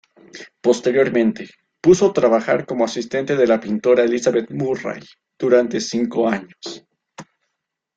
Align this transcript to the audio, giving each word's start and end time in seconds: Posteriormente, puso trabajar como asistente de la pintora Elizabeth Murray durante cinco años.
Posteriormente, 0.61 1.47
puso 1.79 2.11
trabajar 2.11 2.65
como 2.65 2.83
asistente 2.85 3.35
de 3.35 3.45
la 3.45 3.59
pintora 3.59 4.03
Elizabeth 4.03 4.49
Murray 4.49 5.03
durante 5.37 5.79
cinco 5.79 6.27
años. 6.27 6.87